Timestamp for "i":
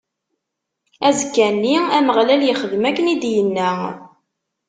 3.13-3.15